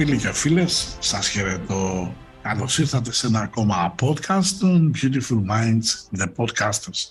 [0.00, 2.14] Φίλοι και φίλες, σας χαιρετώ.
[2.42, 7.10] Καλώς ήρθατε σε ένα ακόμα podcast των Beautiful Minds, The Podcasters.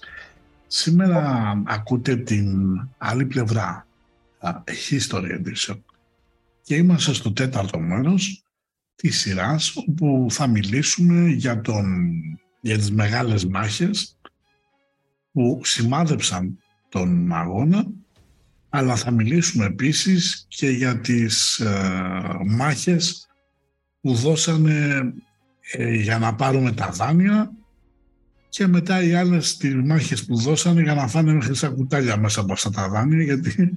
[0.68, 2.56] Σήμερα ακούτε την
[2.98, 3.88] άλλη πλευρά,
[4.90, 5.78] History Edition.
[6.62, 8.44] Και είμαστε στο τέταρτο μέρος
[8.96, 12.12] της σειράς όπου θα μιλήσουμε για, τον,
[12.62, 14.18] για τις μεγάλες μάχες
[15.32, 16.58] που σημάδεψαν
[16.90, 17.86] τον αγώνα
[18.70, 23.28] αλλά θα μιλήσουμε επίσης και για τις ε, μάχες
[24.02, 25.02] που δώσανε
[25.72, 27.52] ε, για να πάρουμε τα δάνεια
[28.50, 32.54] και μετά οι άλλες τις μάχες που δώσανε για να φάνε χρυσά κουτάλια μέσα από
[32.54, 33.76] αυτά τα δάνεια γιατί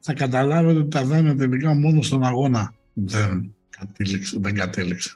[0.00, 5.14] θα καταλάβετε ότι τα δάνεια τελικά μόνο στον αγώνα δεν, κατήληξε, δεν κατέληξε.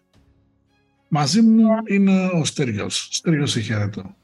[1.08, 3.08] Μαζί μου είναι ο Στέργιος.
[3.10, 4.14] Στέργιος, σε χαιρετώ.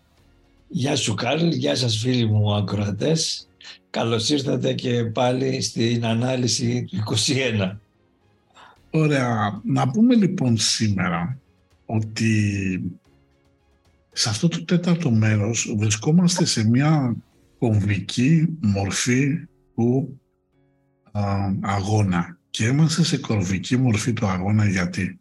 [0.69, 3.50] Γεια σου Κάρλ, γεια σας φίλοι μου ακροατές.
[3.91, 7.17] Καλώς ήρθατε και πάλι στην ανάλυση του
[7.63, 7.77] 21.
[8.91, 9.61] Ωραία.
[9.65, 11.39] Να πούμε λοιπόν σήμερα
[11.87, 12.83] ότι
[14.13, 17.17] σε αυτό το τέταρτο μέρος βρισκόμαστε σε μια
[17.59, 20.21] κομβική μορφή του
[21.61, 22.39] αγώνα.
[22.51, 25.19] Και είμαστε σε κορβική μορφή του αγώνα γιατί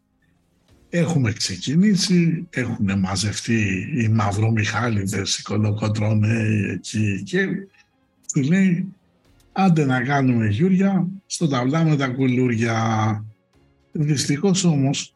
[0.90, 6.44] έχουμε ξεκινήσει, έχουν μαζευτεί οι μαυρομιχάλιδες, οι κολοκοτρώνε
[6.74, 7.48] εκεί και
[8.34, 8.94] του λέει
[9.52, 13.26] άντε να κάνουμε γιούρια στο ταβλά με τα κουλούρια.
[13.92, 15.16] Δυστυχώς όμως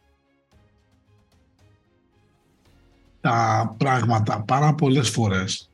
[3.21, 5.69] τα πράγματα πάρα πολλές φορές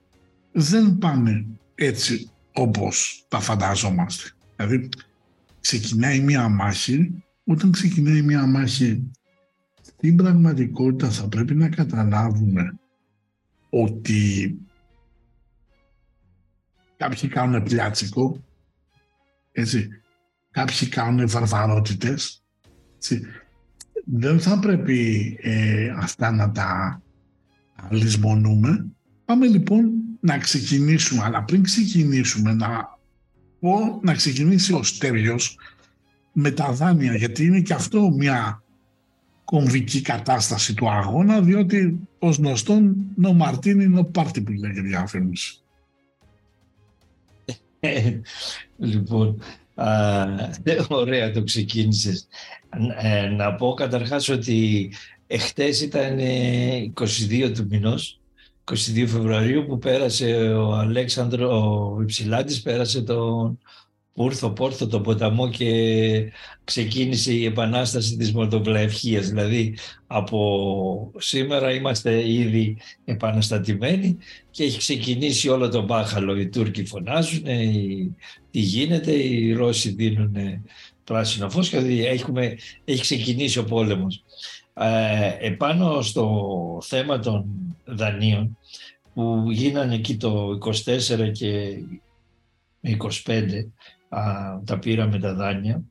[0.52, 1.46] δεν πάνε
[1.76, 4.30] έτσι όπως τα φανταζόμαστε.
[4.56, 4.90] Δηλαδή
[5.60, 9.12] ξεκινάει μία μάχη, όταν ξεκινάει μία μάχη
[9.82, 12.80] στην πραγματικότητα θα πρέπει να καταλάβουμε
[13.70, 14.58] ότι
[17.00, 18.44] Κάποιοι κάνουν πλιάτσικο,
[19.52, 19.90] έτσι.
[20.52, 22.44] Κάποιοι κάνουν βαρβαρότητες,
[22.96, 23.22] έτσι.
[24.06, 27.02] Δεν θα πρέπει ε, αυτά να τα
[27.90, 28.86] λησμονούμε.
[29.26, 33.00] Πάμε λοιπόν να ξεκινήσουμε, αλλά πριν ξεκινήσουμε να
[33.60, 35.58] πω να ξεκινήσει ο Στέριος
[36.34, 38.64] με τα δάνεια, γιατί είναι και αυτό μια
[39.44, 42.96] κομβική κατάσταση του αγώνα, διότι ως γνωστόν
[43.26, 45.64] ο Μαρτίν είναι ο πάρτι που λέγεται διαφήμιση.
[48.78, 49.42] Λοιπόν,
[49.76, 50.26] α,
[50.90, 52.28] ωραία το ξεκίνησες.
[53.02, 54.92] Ε, να πω καταρχάς ότι
[55.28, 56.18] εχθές ήταν
[56.94, 58.20] 22 ε, του μηνός,
[58.72, 63.60] 22 Φεβρουαρίου που πέρασε ο Αλέξανδρος, ο Υψηλάντης πέρασε τον
[64.20, 66.32] Πούρθο Πόρθο το ποταμό και
[66.64, 69.28] ξεκίνησε η επανάσταση της Μολδοβλαευχίας.
[69.28, 74.18] Δηλαδή από σήμερα είμαστε ήδη επαναστατημένοι
[74.52, 76.40] και έχει ξεκινήσει όλο το μπάχαλο.
[76.40, 77.44] Οι Τούρκοι φωνάζουν,
[78.52, 80.36] τι γίνεται, οι Ρώσοι δίνουν
[81.04, 84.24] πράσινο φως και έχουμε, έχει ξεκινήσει ο πόλεμος.
[84.74, 87.46] Ε, επάνω στο θέμα των
[87.86, 88.58] δανείων
[89.14, 91.84] που γίνανε εκεί το 24 και
[92.84, 92.90] 25
[93.28, 93.99] α,
[94.66, 95.84] τα πήραμε τα δάνεια.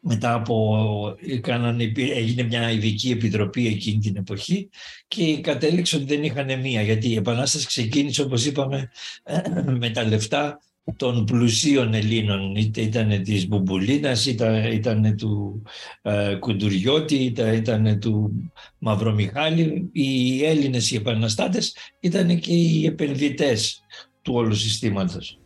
[0.00, 4.68] Μετά από, κάνανε, έγινε μια ειδική επιτροπή εκείνη την εποχή
[5.08, 8.90] και κατέληξε ότι δεν είχαν μία γιατί η Επανάσταση ξεκίνησε όπως είπαμε
[9.80, 10.60] με τα λεφτά
[10.96, 15.62] των πλουσίων Ελλήνων, είτε ήταν της Μπουμπουλίνας, είτε ήταν του
[16.02, 18.32] ε, Κουντουριώτη, είτε ήταν του
[18.78, 19.88] Μαυρομιχάλη.
[19.92, 23.82] Οι Έλληνες οι επαναστάτες ήταν και οι επενδυτές
[24.22, 25.38] του όλου συστήματος.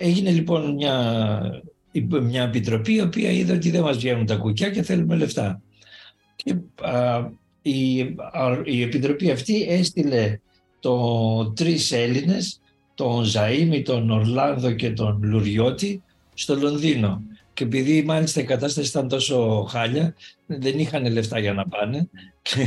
[0.00, 1.62] Έγινε λοιπόν μια,
[2.22, 5.60] μια επιτροπή η οποία είδε ότι δεν μας βγαίνουν τα κουκιά και θέλουμε λεφτά.
[6.36, 6.56] Και
[7.62, 7.98] η,
[8.64, 10.38] η επιτροπή αυτή έστειλε
[10.80, 12.60] το, τρεις Έλληνες,
[12.94, 16.02] τον Ζαΐμι, τον Ορλάνδο και τον Λουριώτη
[16.34, 17.22] στο Λονδίνο.
[17.54, 20.14] Και επειδή μάλιστα η κατάσταση ήταν τόσο χάλια,
[20.46, 22.08] δεν είχαν λεφτά για να πάνε
[22.42, 22.64] και,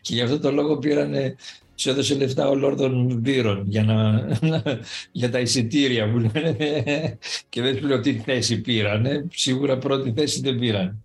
[0.00, 1.36] και γι' αυτό το λόγο πήρανε
[1.78, 4.28] τους έδωσε λεφτά ο Λόρδον Μπύρον για, να,
[5.12, 6.56] για τα εισιτήρια που λένε
[7.48, 11.04] και δεν σου λέω τι θέση πήρανε, σίγουρα πρώτη θέση δεν πήραν.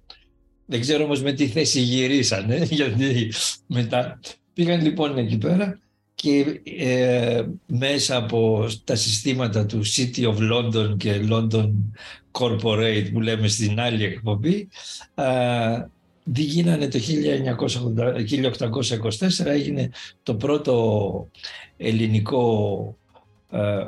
[0.65, 3.31] Δεν ξέρω όμως με τι θέση γυρίσανε, γιατί
[3.67, 4.19] μετά
[4.53, 5.79] πήγαν λοιπόν εκεί πέρα
[6.15, 11.71] και ε, μέσα από τα συστήματα του City of London και London
[12.31, 14.67] Corporate που λέμε στην άλλη εκπομπή
[16.25, 16.99] γίνανε το
[19.39, 19.89] 1824 έγινε
[20.23, 21.27] το πρώτο
[21.77, 22.97] ελληνικό
[23.51, 23.87] ε,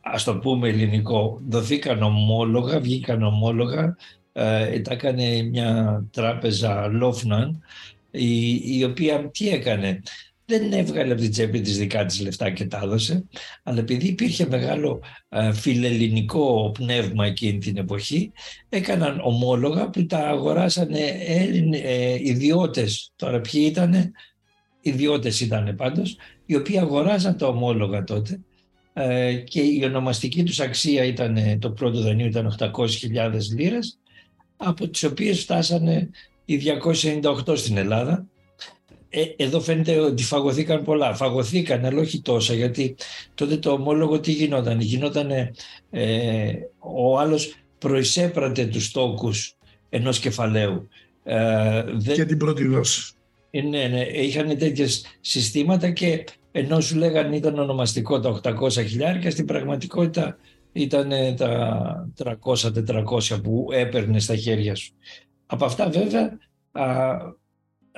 [0.00, 1.40] ας το πούμε ελληνικό.
[1.48, 3.96] Δοθήκαν ομόλογα, βγήκαν ομόλογα
[4.32, 7.62] ε, τα έκανε μια τράπεζα Λόφναν
[8.10, 10.02] η, η οποία τι έκανε;
[10.44, 13.24] Δεν έβγαλε από την τσέπη της δικά της λεφτά και τα έδωσε,
[13.62, 18.32] αλλά επειδή υπήρχε μεγάλο ε, φιλελληνικό πνεύμα εκείνη την εποχή,
[18.68, 23.12] έκαναν ομόλογα που τα αγοράσανε Έλλην, ε, ιδιώτες.
[23.16, 24.10] Τώρα ποιοι ήτανε,
[24.80, 26.16] ιδιώτες ήταν πάντως,
[26.46, 28.40] οι οποίοι αγοράζαν τα ομόλογα τότε
[28.92, 32.70] ε, και η ονομαστική τους αξία ήταν, το πρώτο δανείο ήταν 800.000
[33.56, 33.98] λίρες,
[34.56, 36.10] από τις οποίες φτάσανε
[36.44, 36.60] οι
[37.46, 38.26] 298 στην Ελλάδα
[39.14, 41.14] ε, εδώ φαίνεται ότι φαγωθήκαν πολλά.
[41.14, 42.96] Φαγωθήκαν, αλλά όχι τόσα, γιατί
[43.34, 45.30] τότε το ομόλογο τι γινόταν; Γινόταν
[45.90, 49.56] ε, ο άλλος προεισέπρατε τους τόκους
[49.88, 50.88] ενός κεφαλαίου.
[51.24, 52.26] Ε, δεν...
[52.26, 53.12] την πρώτη δόση.
[53.50, 54.86] Ε, ναι, ναι, είχαν τέτοια
[55.20, 60.36] συστήματα και ενώ σου λέγανε ήταν ονομαστικό τα 800 χιλιάρια, στην πραγματικότητα
[60.72, 62.08] ήταν τα
[62.44, 64.92] 300-400 που έπαιρνε στα χέρια σου.
[65.46, 66.38] Από αυτά βέβαια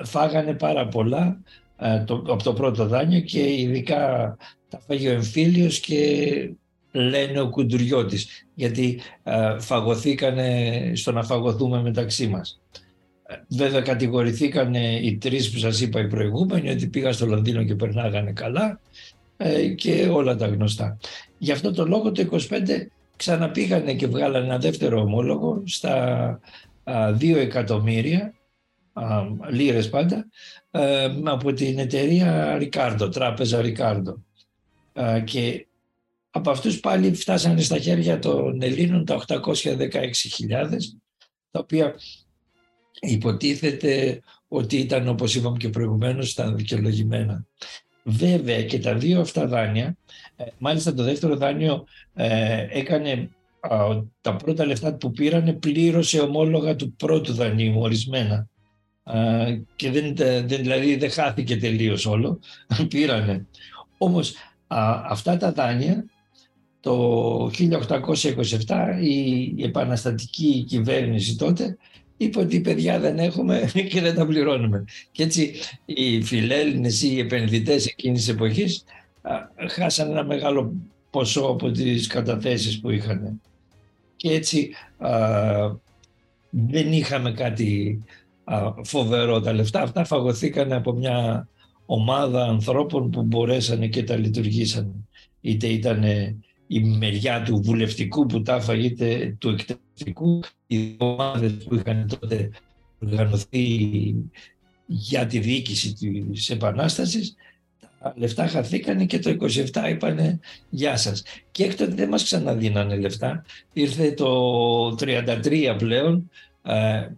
[0.03, 1.41] φάγανε πάρα πολλά
[1.77, 4.35] ε, το, από το πρώτο δάνειο και ειδικά
[4.69, 6.49] τα φάγει ο εμφύλιος και
[6.91, 12.61] λένε ο Κουντουριώτης γιατί ε, φαγωθήκανε στο να φαγωθούμε μεταξύ μας.
[13.27, 17.75] Ε, βέβαια κατηγορηθήκαν οι τρεις που σας είπα οι προηγούμενοι ότι πήγαν στο Λονδίνο και
[17.75, 18.79] περνάγανε καλά
[19.37, 20.97] ε, και όλα τα γνωστά.
[21.37, 22.37] Γι' αυτό το λόγο το 25
[23.15, 26.39] ξαναπήγανε και βγάλανε ένα δεύτερο ομόλογο στα
[26.85, 28.33] 2 εκατομμύρια
[29.49, 30.27] λίρες πάντα,
[30.71, 34.23] ε, από την εταιρεία Ρικάρντο, τράπεζα Ρικάρντο.
[35.23, 35.67] Και
[36.29, 40.97] από αυτούς πάλι φτάσανε στα χέρια των Ελλήνων τα 816.000,
[41.51, 41.95] τα οποία
[42.99, 47.45] υποτίθεται ότι ήταν, όπως είπαμε και προηγουμένως, τα δικαιολογημένα.
[48.03, 49.97] Βέβαια και τα δύο αυτά δάνεια,
[50.35, 53.29] ε, μάλιστα το δεύτερο δάνειο ε, έκανε
[54.21, 58.49] τα πρώτα λεφτά που πήρανε πλήρωσε ομόλογα του πρώτου δανείου ορισμένα
[59.75, 62.39] και δεν, δεν, δηλαδή δεν χάθηκε τελείως όλο,
[62.89, 63.45] πήρανε.
[63.97, 64.33] Όμως
[65.07, 66.05] αυτά τα δάνεια
[66.79, 67.51] το 1827
[69.01, 71.77] η επαναστατική κυβέρνηση τότε
[72.17, 74.85] είπε ότι παιδιά δεν έχουμε και δεν τα πληρώνουμε.
[75.11, 75.53] Και έτσι
[75.85, 78.83] οι φιλέλληνες ή οι επενδυτές εκείνης της εποχής
[79.69, 80.73] χάσαν ένα μεγάλο
[81.09, 83.41] ποσό από τις καταθέσεις που είχαν.
[84.15, 84.71] Και έτσι
[86.49, 88.01] δεν είχαμε κάτι
[88.83, 89.39] φοβερό.
[89.39, 91.47] Τα λεφτά αυτά φαγωθήκαν από μια
[91.85, 95.07] ομάδα ανθρώπων που μπορέσανε και τα λειτουργήσαν.
[95.41, 96.03] Είτε ήταν
[96.67, 102.49] η μεριά του βουλευτικού που τα έφαγε, είτε του εκτελεστικού, οι ομάδες που είχαν τότε
[102.99, 103.67] οργανωθεί
[104.85, 107.35] για τη διοίκηση της Επανάστασης,
[107.99, 110.39] τα λεφτά χαθήκανε και το 27 είπανε
[110.69, 111.23] γεια σας.
[111.51, 113.45] Και έκτοτε δεν μας ξαναδίνανε λεφτά.
[113.73, 116.54] Ήρθε το 33 πλέον ε,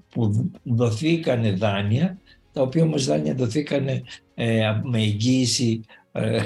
[0.10, 2.20] που δοθήκανε δάνεια,
[2.54, 4.04] τα οποία όμως δάνεια δοθήκανε
[4.36, 6.42] ε, με εγγύηση ε,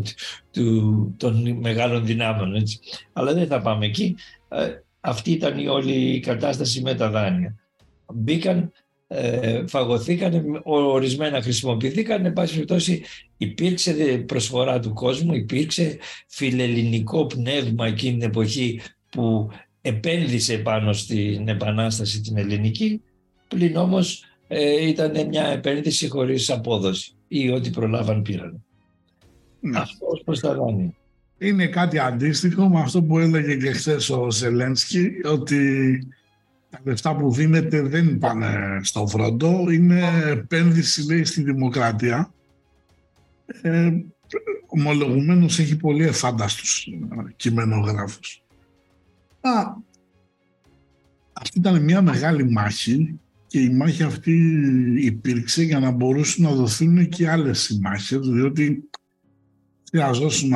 [0.52, 2.54] του, των μεγάλων δυνάμεων.
[2.54, 2.78] Έτσι.
[3.12, 4.16] Αλλά δεν θα πάμε εκεί.
[5.00, 7.56] Αυτή ήταν η όλη η κατάσταση με τα δάνεια.
[8.14, 8.72] Μπήκαν,
[9.66, 13.02] φαγωθήκαν, ορισμένα χρησιμοποιηθήκαν, εν πάση περιπτώσει
[13.36, 13.92] υπήρξε
[14.26, 18.80] προσφορά του κόσμου, υπήρξε φιλελληνικό πνεύμα εκείνη την εποχή
[19.10, 19.50] που
[19.82, 23.02] επένδυσε πάνω στην επανάσταση την ελληνική,
[23.48, 28.64] πλην όμως ε, ήταν μια επένδυση χωρίς απόδοση ή ό,τι προλάβαν πήραν.
[29.60, 29.78] Ναι.
[29.78, 30.94] Αυτός ως προς τα δάνεια.
[31.38, 35.98] Είναι κάτι αντίστοιχο με αυτό που έλεγε και χθες ο Ζελένσκι, ότι
[36.70, 42.34] τα λεφτά που δίνεται δεν πάνε στο φροντό, είναι επένδυση λέει στη δημοκρατία.
[43.62, 43.90] Ε,
[44.66, 46.88] ομολογουμένως έχει πολύ εφάνταστους
[47.36, 48.41] κειμενογράφους.
[49.42, 49.74] Α,
[51.32, 54.32] αυτή ήταν μια μεγάλη μάχη και η μάχη αυτή
[54.96, 58.88] υπήρξε για να μπορούσαν να δοθούν και άλλες συμμάχες διότι
[59.90, 60.52] χρειαζόσουν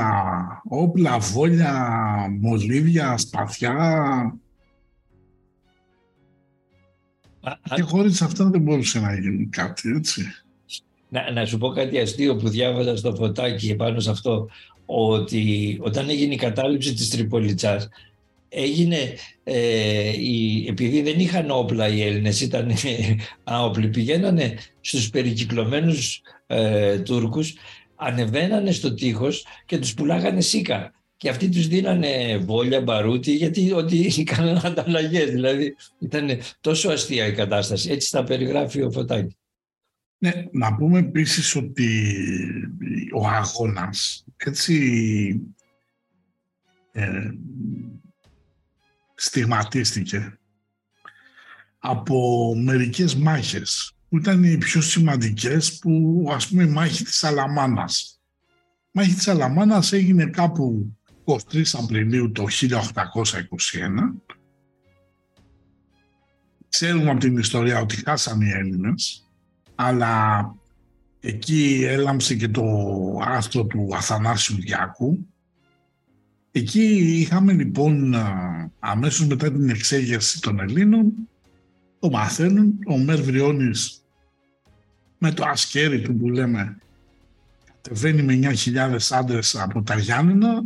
[0.65, 1.89] όπλα, βόλια,
[2.41, 3.75] μολύβια, σπαθιά
[7.75, 10.23] και χωρίς αυτά δεν μπορούσε να γίνει κάτι, έτσι.
[11.09, 14.49] Να, να σου πω κάτι αστείο που διάβαζα στο φωτάκι επάνω σε αυτό
[14.87, 17.89] ότι όταν έγινε η κατάληψη της Τριπολιτσάς
[18.49, 22.73] έγινε, ε, η, επειδή δεν είχαν όπλα οι Έλληνες, ήταν
[23.45, 27.55] άοπλοι, πηγαίνανε στους περικυκλωμένους ε, Τούρκους,
[27.97, 30.91] ανεβαίνανε στο τείχος και τους πουλάγανε σίκα.
[31.17, 35.31] Και αυτοί τους δίνανε βόλια, μπαρούτι, γιατί ότι κάνανε ανταλλαγές.
[35.31, 36.29] Δηλαδή ήταν
[36.61, 37.91] τόσο αστεία η κατάσταση.
[37.91, 39.37] Έτσι τα περιγράφει ο Φωτάκη.
[40.19, 42.15] Ναι, να πούμε επίσης ότι
[43.15, 44.77] ο αγώνας έτσι
[46.93, 47.31] ε,
[49.17, 50.39] στιγματίστηκε
[51.79, 58.21] από μερικές μάχες που ήταν οι πιο σημαντικές που ας πούμε η μάχη της Αλαμάνας.
[58.87, 64.23] Η μάχη της Αλαμάνας έγινε κάπου 23 Απριλίου το 1821.
[66.69, 69.27] Ξέρουμε από την ιστορία ότι χάσαν οι Έλληνες,
[69.75, 70.55] αλλά
[71.21, 72.65] εκεί έλαμψε και το
[73.25, 75.27] άστρο του Αθανάσιου Διάκου.
[76.57, 76.83] Εκεί
[77.21, 78.15] είχαμε λοιπόν
[78.79, 81.13] αμέσως μετά την εξέγερση των Ελλήνων
[81.99, 84.05] το μαθαίνουν, ο Μέρ Βριώνης
[85.19, 86.79] με το ασκέρι του που λέμε
[87.83, 90.65] κατεβαίνει με 9.000 άντρες από τα Γιάννηνα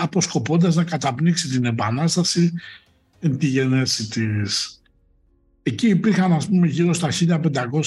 [0.00, 2.52] αποσκοπώντας να καταπνίξει την Επανάσταση
[3.20, 4.82] εν τη γενέση της.
[5.62, 7.40] Εκεί υπήρχαν ας πούμε γύρω στα 1.500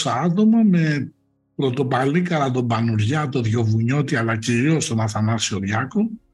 [0.06, 1.12] άτομα με
[1.56, 6.31] πρωτοπαλίκαρα τον Πανουριά, τον Διοβουνιώτη αλλά κυρίως τον Αθανάσιο Διάκο ε,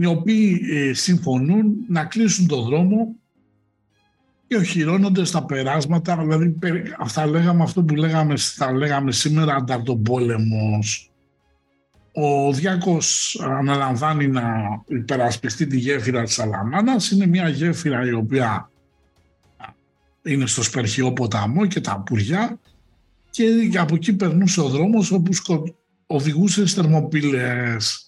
[0.00, 3.14] οι οποίοι ε, συμφωνούν να κλείσουν το δρόμο
[4.46, 6.56] και οχυρώνονται στα περάσματα, δηλαδή
[6.98, 11.10] αυτά λέγαμε αυτό που λέγαμε, θα λέγαμε σήμερα ανταρτοπόλεμος.
[12.12, 14.42] Ο Διάκος αναλαμβάνει να
[14.86, 17.10] υπερασπιστεί τη γέφυρα της Αλαμάνας.
[17.10, 18.70] Είναι μια γέφυρα η οποία
[20.22, 22.58] είναι στο Σπερχιό ποταμό και τα Πουριά
[23.30, 25.30] και από εκεί περνούσε ο δρόμος όπου
[26.06, 28.05] οδηγούσες στις θερμοπύλες.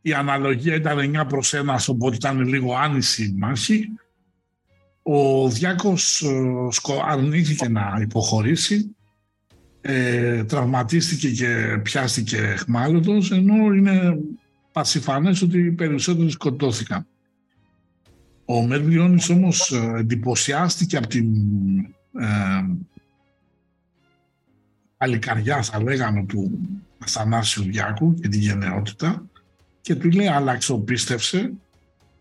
[0.00, 3.88] Η αναλογία ήταν 9 προς 1, οπότε ήταν λίγο άνηση η μάχη.
[5.02, 8.96] Ο Διάκος ε, αρνήθηκε να υποχωρήσει,
[9.80, 14.18] ε, τραυματίστηκε και πιάστηκε εχμάλωτος, ενώ είναι
[14.72, 17.06] πασιφανές ότι οι περισσότεροι σκοτώθηκαν.
[18.44, 21.34] Ο Μερβιώνης όμως ε, εντυπωσιάστηκε από την
[22.18, 22.64] ε,
[24.96, 26.58] αλικαριά θα λέγαμε του
[26.98, 29.26] Αθανάσιου Διάκου και την γενναιότητα
[29.80, 31.52] και του λέει αλλαξοπίστευσε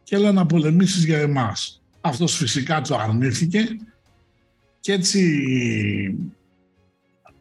[0.04, 1.82] και έλα να πολεμήσεις για εμάς.
[2.02, 3.68] Αυτός φυσικά το αρνήθηκε
[4.80, 5.40] και έτσι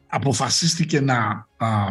[0.06, 1.88] αποφασίστηκε να, α,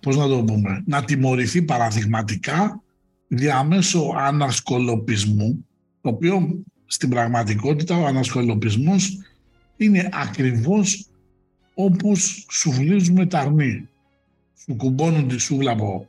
[0.00, 2.82] πώς να το πούμε, να τιμωρηθεί παραδειγματικά
[3.28, 5.66] διαμέσω ανασκολοπισμού,
[6.00, 9.18] το οποίο στην πραγματικότητα ο ανασκολοπισμός
[9.76, 11.06] είναι ακριβώς
[11.74, 13.88] όπως σουβλίζουμε τα αρνί.
[14.58, 16.06] Σου κουμπώνουν τη σούβλα από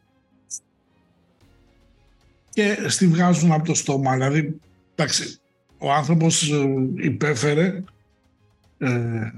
[2.54, 4.14] και στη βγάζουν από το στόμα.
[4.14, 4.60] Δηλαδή,
[4.96, 5.40] εντάξει,
[5.78, 6.66] ο άνθρωπος ε,
[6.96, 7.84] υπέφερε
[8.78, 9.32] ε,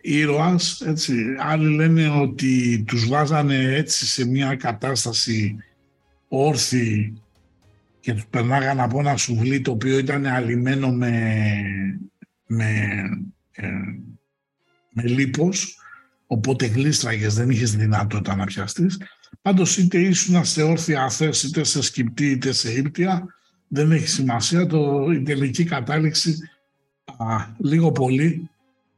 [0.00, 1.14] ήρωας, έτσι.
[1.38, 5.56] Άλλοι λένε ότι τους βάζανε έτσι σε μια κατάσταση
[6.28, 7.22] όρθιοι
[8.00, 11.42] και τους περνάγανε από ένα σουβλί το οποίο ήταν αλυμένο με,
[12.46, 13.00] με,
[13.52, 13.68] ε,
[15.02, 15.78] με λίπος,
[16.26, 18.98] οπότε γλίστραγες, δεν είχες δυνατότητα να πιαστείς.
[19.42, 23.26] Πάντως είτε ήσουν σε όρθια αθές, είτε σε σκυπτή, είτε σε ήρτια,
[23.68, 24.66] δεν έχει σημασία.
[24.66, 26.38] Το, η τελική κατάληξη
[27.16, 28.48] α, λίγο πολύ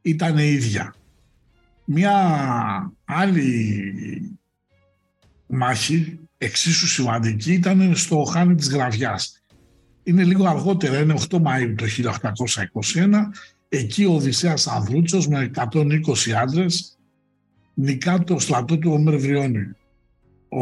[0.01, 0.95] ήταν ίδια.
[1.85, 2.13] Μια
[3.05, 4.37] άλλη
[5.47, 9.43] μάχη εξίσου σημαντική ήταν στο Χάνι της Γραβιάς.
[10.03, 11.85] Είναι λίγο αργότερα, είναι 8 Μαΐου το
[12.93, 13.09] 1821.
[13.75, 16.97] Εκεί ο Οδυσσέας Ανδρούτσος με 120 άντρες
[17.73, 19.75] νικά το στρατό του Ομερβριώνη
[20.49, 20.61] ο,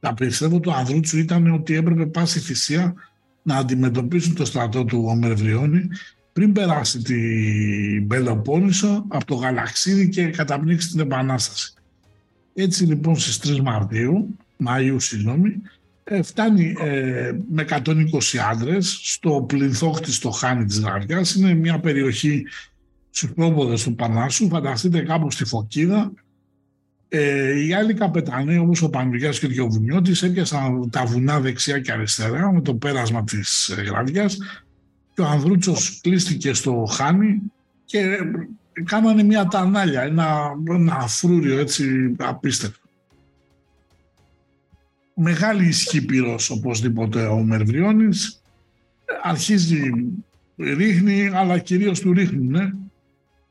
[0.00, 2.94] τα πιστεύω του Ανδρούτσου ήταν ότι έπρεπε πάση θυσία
[3.42, 5.88] να αντιμετωπίσουν το στρατό του Ομερβριώνη
[6.32, 11.74] πριν περάσει την Πελοπόννησο από το Γαλαξίδι και καταπνίξει την Επανάσταση.
[12.54, 15.81] Έτσι λοιπόν στις 3 Μαρτίου, Μαΐου συγγνώμη, ε,
[16.22, 17.82] φτάνει ε, με 120
[18.50, 21.34] άντρες στο πληθόχτη στο Χάνι της Γαριάς.
[21.34, 22.46] Είναι μια περιοχή
[23.10, 24.48] στους πρόποδες του Παρνάσου.
[24.48, 26.12] Φανταστείτε κάπου στη Φωκίδα
[27.14, 31.92] ε, οι άλλοι καπετανοί όπως ο Πανουργιάς και ο Διοβουνιώτης έπιασαν τα βουνά δεξιά και
[31.92, 34.36] αριστερά με το πέρασμα της ε, Γραδιάς
[35.14, 37.42] και ο Ανδρούτσος κλείστηκε στο Χάνι
[37.84, 38.18] και
[38.84, 42.81] κάνανε μια τανάλια, ένα, ένα αφρούριο έτσι απίστευτο.
[45.14, 48.42] Μεγάλη ισχύ πυρός οπωσδήποτε ο Μερβριώνης,
[49.22, 49.90] αρχίζει,
[50.56, 52.54] ρίχνει αλλά κυρίως του ρίχνουν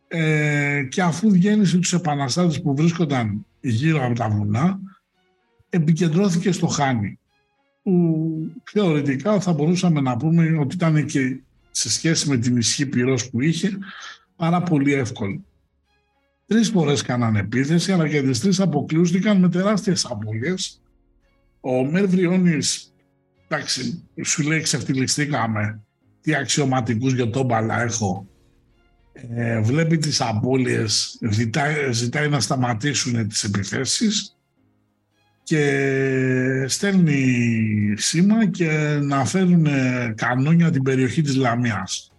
[0.07, 4.79] ε, και αφού βγαίνει στους επαναστάτες που βρίσκονταν γύρω από τα βουνά,
[5.69, 7.19] επικεντρώθηκε στο Χάνι,
[7.83, 8.25] που
[8.63, 11.39] θεωρητικά θα μπορούσαμε να πούμε ότι ήταν και
[11.71, 13.77] σε σχέση με την ισχύ πυρός που είχε,
[14.35, 15.41] πάρα πολύ εύκολο.
[16.47, 20.80] Τρεις φορές κάνανε επίθεση, αλλά και τις τρεις αποκλείουστηκαν με τεράστιες απώλειες.
[21.61, 22.93] Ο Μέρβριώνης,
[23.47, 25.81] εντάξει, σου λέει ξεφτυλιστήκαμε,
[26.21, 28.27] τι αξιωματικούς για τον μπαλά έχω,
[29.13, 34.37] ε, βλέπει τις απώλειες, ζητάει, ζητάει να σταματήσουν τις επιθέσεις
[35.43, 39.67] και στέλνει σήμα και να φέρουν
[40.15, 42.11] κανόνια την περιοχή της Λαμιάς.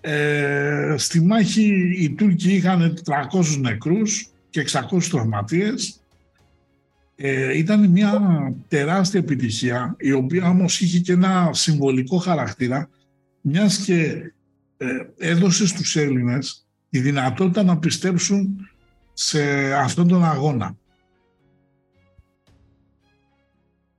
[0.00, 6.03] Ε, στη μάχη οι Τούρκοι είχαν 300 νεκρούς και 600 τραυματίες.
[7.16, 8.20] Ε, ήταν μια
[8.68, 12.88] τεράστια επιτυχία, η οποία όμως είχε και ένα συμβολικό χαρακτήρα,
[13.40, 14.32] μιας και
[14.76, 14.86] ε,
[15.18, 18.68] έδωσε στους Έλληνες τη δυνατότητα να πιστέψουν
[19.12, 20.76] σε αυτόν τον αγώνα.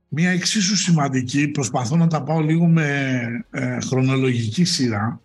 [0.08, 3.10] Μία εξίσου σημαντική, προσπαθώ να τα πάω λίγο με
[3.50, 5.20] ε, χρονολογική σειρά,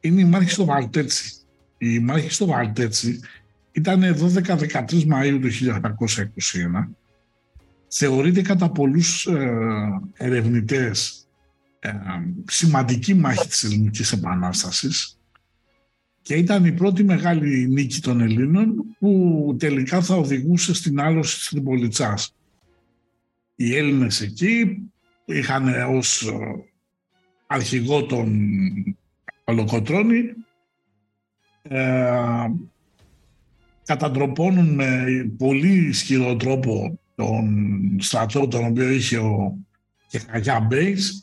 [0.00, 1.32] είναι η μάχη στο Βαλτέτσι.
[1.78, 3.20] Η μάχη στο Βαλτέτσι
[3.72, 6.88] ήταν 12-13 Μαΐου του 1821.
[7.88, 11.26] Θεωρείται κατά πολλούς ε, ερευνητές
[11.78, 11.90] ε,
[12.46, 15.18] σημαντική μάχη της Ελληνικής Επανάστασης
[16.22, 21.48] και ήταν η πρώτη μεγάλη νίκη των Ελλήνων που τελικά θα οδηγούσε στην άλωση της
[21.48, 22.34] Τριπολιτσάς.
[23.54, 24.82] Οι Έλληνες εκεί
[25.24, 26.36] είχαν ως ε,
[27.46, 28.50] αρχηγό τον
[29.44, 30.22] Ολοκοτρώνη
[31.62, 32.50] ε,
[33.84, 35.04] καταντροπώνουν με
[35.38, 39.56] πολύ ισχυρό τρόπο τον στρατό τον οποίο είχε ο
[40.08, 41.22] Κεχαγιά Μπέις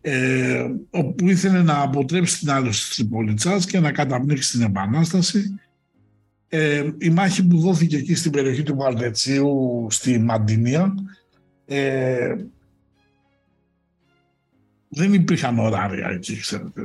[0.00, 5.60] ε, όπου ήθελε να αποτρέψει την άλωση της Τριπολιτσάς και να καταπνίξει την Επανάσταση.
[6.48, 10.94] Ε, η μάχη που δόθηκε εκεί στην περιοχή του Βαλτετσίου στη Μαντινία
[11.66, 12.34] ε,
[14.88, 16.82] δεν υπήρχαν ωράρια εκεί, ξέρετε.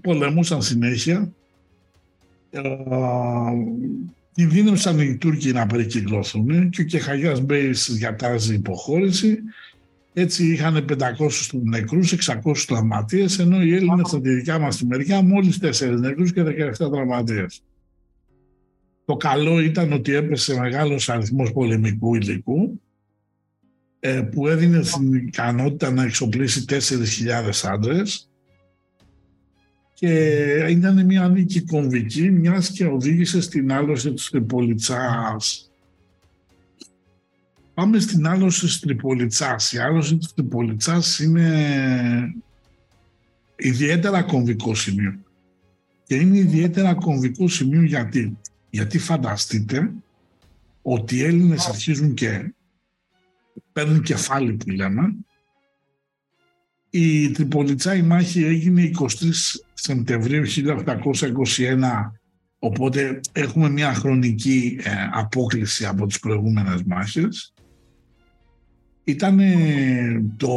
[0.00, 1.32] Πολεμούσαν συνέχεια.
[2.50, 2.60] Ε,
[4.38, 9.38] κινδύνευσαν οι Τούρκοι να περικυκλώσουν και ο Κεχαγιάς Μπέης διατάζει υποχώρηση
[10.12, 11.00] έτσι είχαν 500
[11.62, 16.42] νεκρούς, 600 τραυματίες, ενώ οι Έλληνες στα δικά μας τη μεριά μόλις 4 νεκρούς και
[16.42, 17.62] 17 τραυματίες.
[19.04, 22.80] Το καλό ήταν ότι έπεσε μεγάλος αριθμός πολεμικού υλικού
[24.00, 26.78] ε, που έδινε την ικανότητα να εξοπλίσει 4.000
[27.62, 28.27] άντρες
[29.98, 35.68] και ήταν μια νίκη κομβική μιας και οδήγησε στην άλωση της Τριπολιτσάς
[37.78, 39.72] Πάμε στην άλωση της Τριπολιτσάς.
[39.72, 42.34] Η άλωση της Τριπολιτσάς είναι
[43.56, 45.18] ιδιαίτερα κομβικό σημείο.
[46.04, 48.38] Και είναι ιδιαίτερα κομβικό σημείο γιατί.
[48.70, 49.92] Γιατί φανταστείτε
[50.82, 52.54] ότι οι Έλληνες αρχίζουν και
[53.72, 55.14] παίρνουν κεφάλι που λέμε.
[56.90, 59.06] Η Τριπολιτσά η μάχη έγινε 23
[59.80, 60.48] Σεπτεμβρίου 1821
[62.58, 67.52] οπότε έχουμε μια χρονική ε, απόκληση από τις προηγούμενες μάχες.
[69.04, 69.40] Ήταν
[70.36, 70.52] το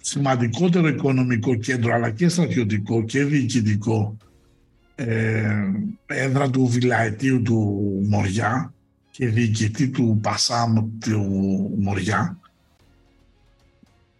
[0.00, 4.16] σημαντικότερο οικονομικό κέντρο αλλά και στρατιωτικό και διοικητικό
[4.94, 5.60] ε,
[6.06, 8.74] έδρα του Βιλαετίου του Μοριά
[9.10, 11.22] και διοικητή του Πασάμ του
[11.78, 12.40] Μοριά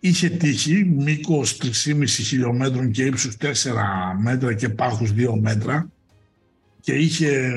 [0.07, 3.47] είχε τύχη μήκος 3,5 χιλιόμετρων και ύψους 4
[4.23, 5.91] μέτρα και πάχους 2 μέτρα
[6.81, 7.53] και είχε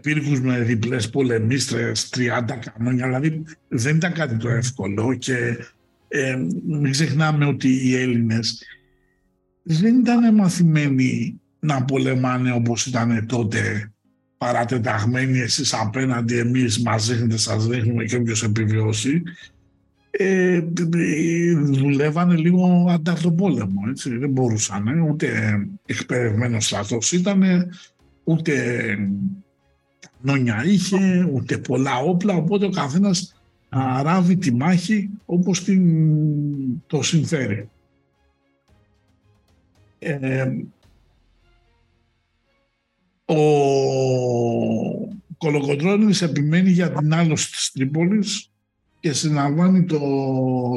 [0.00, 5.56] πύργους με διπλές πολεμίστρες, 30 κανόνια, δηλαδή δεν ήταν κάτι το εύκολο και
[6.08, 8.62] ε, μην ξεχνάμε ότι οι Έλληνες
[9.62, 13.92] δεν ήταν μαθημένοι να πολεμάνε όπως ήταν τότε
[14.38, 19.22] παρατεταγμένοι εσείς απέναντι εμείς μας δείχνετε, σας δείχνουμε και όποιος επιβιώσει
[20.20, 20.60] ε,
[21.54, 24.16] δουλεύανε λίγο ανταρτοπόλεμο έτσι.
[24.16, 27.42] δεν μπορούσαν ούτε εκπαιδευμένος στρατός ήταν
[28.24, 28.84] ούτε
[30.20, 33.34] νόνια είχε, ούτε πολλά όπλα, οπότε ο καθένας
[34.02, 35.82] ράβει τη μάχη όπως την,
[36.86, 37.68] το συμφέρει.
[39.98, 40.46] Ε,
[43.24, 43.34] ο
[45.38, 48.50] Κολοκοντρώνης επιμένει για την άλωση της Τρίπολης
[49.00, 50.00] και συναμβάνει το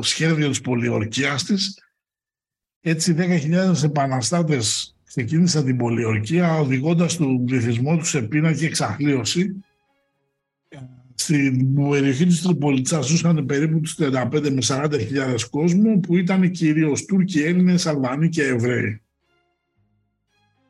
[0.01, 1.79] σχέδιο της πολιορκίας της.
[2.81, 9.63] Έτσι 10.000 επαναστάτες ξεκίνησαν την πολιορκία οδηγώντας τον πληθυσμό τους σε πείνα και εξαθλίωση.
[11.15, 17.41] Στην περιοχή της Τριπολιτσάς ζούσαν περίπου τους 35 με 40 κόσμο που ήταν κυρίως Τούρκοι,
[17.41, 19.01] Έλληνες, Αλβανοί και Εβραίοι.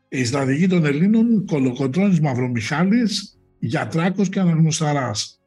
[0.10, 5.41] Η στρατηγή των Ελλήνων Κολοκοτρώνης Μαυρομιχάλης, Γιατράκος και Αναγνωσταράς.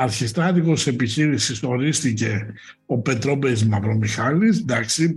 [0.00, 2.46] Αρχιστράτηγος επιχείρησης ορίστηκε
[2.86, 5.14] ο Πετρόμπεης Μαυρομιχάλης, εντάξει,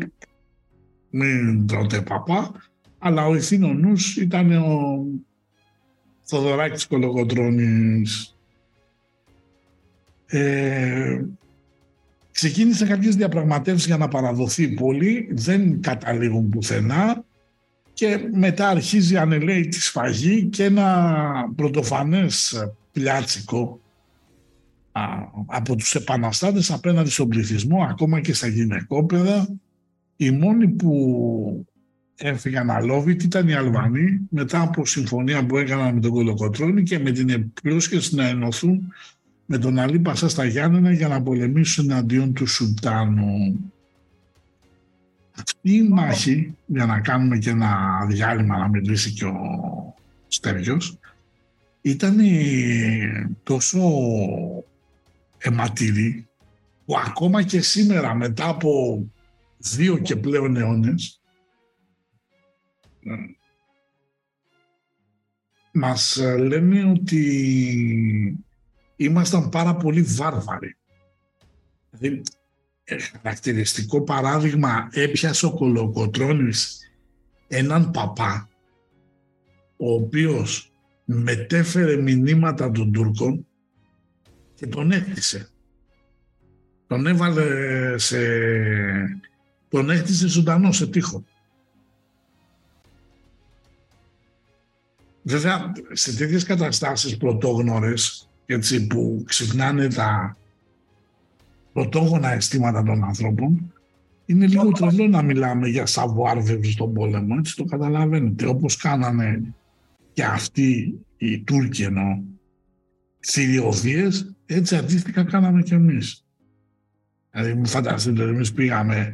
[1.09, 2.51] μην τρώτε παπά,
[2.99, 5.05] αλλά ο ηθήνο νους ήταν ο
[6.23, 8.35] Θοδωράκης Κολογοτρώνης.
[10.25, 11.21] Ε,
[12.31, 17.23] ξεκίνησε κάποιες διαπραγματεύσεις για να παραδοθεί η πόλη, δεν καταλήγουν πουθενά
[17.93, 23.79] και μετά αρχίζει ανελαίει τη σφαγή και ένα πρωτοφανές πλιάτσικο
[25.45, 29.47] από τους επαναστάτες απέναντι στον πληθυσμό, ακόμα και στα γυναικόπαιδα.
[30.15, 31.65] Οι μόνοι που
[32.15, 37.11] έφυγαν αλόβητοι, ήταν οι Αλβανοί, μετά από συμφωνία που έκαναν με τον Κολοκοτρώνη και με
[37.11, 38.93] την πρόσχεση να ενωθούν
[39.45, 43.59] με τον Αλή Πασά στα Γιάννενα για να πολεμήσουν εναντίον του Σουλτάνου.
[45.31, 49.35] Αυτή η μάχη, για να κάνουμε και ένα διάλειμμα να μιλήσει και ο
[50.27, 50.97] Στέργιος,
[51.81, 52.17] ήταν
[53.43, 53.79] τόσο
[55.41, 56.27] αιματηρή
[56.85, 59.03] που ακόμα και σήμερα μετά από
[59.57, 61.21] δύο και πλέον αιώνες
[65.71, 67.23] μας λένε ότι
[68.95, 70.77] ήμασταν πάρα πολύ βάρβαροι.
[71.89, 72.21] Δηλαδή,
[72.83, 76.91] ε, χαρακτηριστικό παράδειγμα έπιασε ο Κολοκοτρώνης
[77.47, 78.49] έναν παπά
[79.77, 80.71] ο οποίος
[81.05, 83.47] μετέφερε μηνύματα των Τούρκων
[84.61, 85.49] και τον έκτισε.
[86.87, 87.45] Τον έβαλε
[87.97, 88.17] σε...
[89.69, 91.23] τον έκτισε ζωντανό σε τείχο.
[95.23, 100.37] Βέβαια, σε τέτοιες καταστάσεις πρωτόγνωρες, έτσι, που ξυπνάνε τα
[101.73, 103.73] πρωτόγωνα αισθήματα των ανθρώπων,
[104.25, 108.47] είναι λίγο τρελό να μιλάμε για savoir στον πόλεμο, έτσι το καταλαβαίνετε.
[108.47, 109.53] Όπως κάνανε
[110.13, 112.19] και αυτοί οι Τούρκοι εννοώ,
[113.27, 116.25] θηριωδίες, έτσι αντίστοιχα κάναμε κι εμείς.
[117.31, 119.13] Δηλαδή μην φανταστείτε, εμείς πήγαμε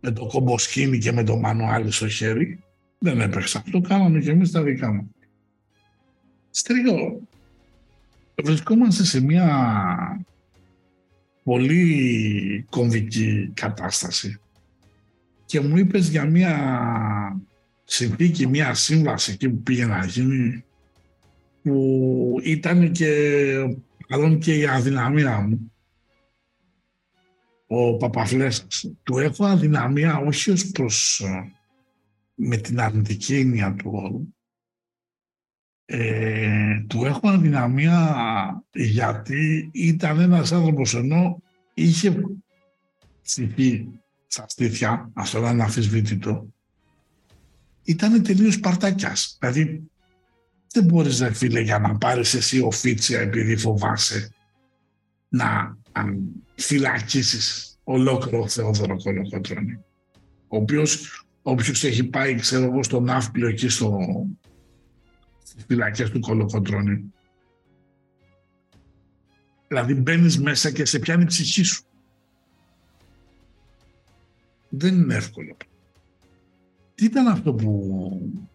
[0.00, 2.62] με το κομποσκίνη και με το μανουάλι στο χέρι,
[2.98, 5.14] δεν έπαιξε αυτό, κάναμε κι εμείς τα δικά μου.
[6.50, 7.28] Στρίγο,
[8.42, 10.26] βρισκόμαστε σε μια
[11.42, 14.40] πολύ κομβική κατάσταση
[15.50, 16.56] και μου είπες για μια
[17.84, 20.64] συνθήκη, μια σύμβαση εκεί που πήγε να γίνει
[21.62, 23.12] που ήταν και
[24.08, 25.72] μάλλον και η αδυναμία μου
[27.66, 28.90] ο Παπαφλέσας.
[29.02, 31.24] Του έχω αδυναμία όχι ως προς
[32.34, 34.28] με την αρνητική έννοια του όρου
[35.92, 41.42] ε, του έχω αδυναμία γιατί ήταν ένας άνθρωπος ενώ
[41.74, 42.22] είχε
[43.22, 46.46] ψυχή στα στήθια, αυτό είναι αφισβήτητο,
[47.84, 49.36] ήταν τελείως παρτάκιας.
[49.40, 49.89] Δηλαδή
[50.72, 54.34] δεν μπορείς να φίλε για να πάρεις εσύ οφίτσια επειδή φοβάσαι
[55.28, 55.76] να
[56.54, 59.84] φυλακίσεις ολόκληρο Θεόδωρο Κολοκοτρώνη.
[60.48, 63.98] Ο οποίος όποιος έχει πάει ξέρω εγώ στο Ναύπλιο εκεί στο,
[65.42, 67.12] στις φυλακές του Κολοκοντρώνη.
[69.68, 71.84] Δηλαδή μπαίνεις μέσα και σε πιάνει η ψυχή σου.
[74.68, 75.56] Δεν είναι εύκολο.
[76.94, 78.49] Τι ήταν αυτό που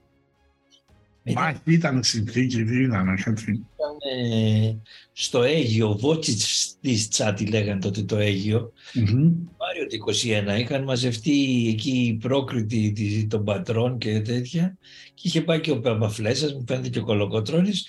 [1.26, 1.44] ήταν...
[1.44, 3.52] Μάχη ήταν συνθήκη, τι ήταν, κάτι.
[3.52, 3.98] Ήταν
[4.32, 4.76] ε,
[5.14, 8.74] στο Αίγιο, Βότσιτς της Τσάτι λέγανε τότε το Αίγιο.
[8.96, 9.32] Mm-hmm.
[9.58, 10.14] Μάριο του
[10.56, 14.78] 21 είχαν μαζευτεί εκεί οι πρόκριτοι των πατρών και τέτοια
[15.14, 17.88] και είχε πάει και ο Παπαφλέσας, μου φαίνεται και ο Κολοκοτρώνης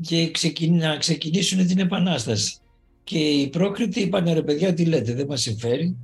[0.00, 0.30] και
[0.68, 2.56] να ξεκινήσουν την Επανάσταση.
[3.04, 5.96] Και οι πρόκριτοι είπαν ρε παιδιά τι λέτε δεν μας συμφέρει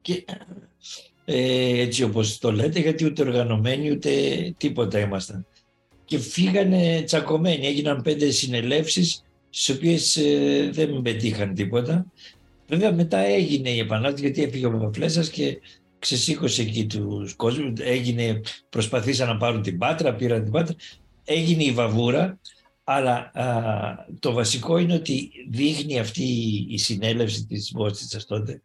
[0.00, 0.24] και
[1.24, 4.10] ε, έτσι όπως το λέτε γιατί ούτε οργανωμένοι ούτε
[4.56, 5.46] τίποτα ήμασταν
[6.08, 7.66] και φύγανε τσακωμένοι.
[7.66, 12.06] Έγιναν πέντε συνελεύσεις στις οποίες ε, δεν πετύχαν τίποτα.
[12.68, 15.60] Βέβαια μετά έγινε η επανάσταση γιατί έφυγε ο Παπαφλέσσας και
[15.98, 17.72] ξεσήκωσε εκεί τους κόσμους.
[17.80, 20.74] Έγινε, προσπαθήσαν να πάρουν την Πάτρα, πήραν την Πάτρα.
[21.24, 22.38] Έγινε η βαβούρα,
[22.84, 23.32] αλλά
[24.18, 26.24] το βασικό είναι ότι δείχνει αυτή
[26.68, 28.62] η συνέλευση της Βόστιτσας τότε